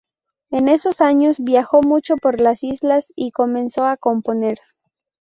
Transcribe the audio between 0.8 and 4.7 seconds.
años viajó mucho por las Islas y comenzó a componer.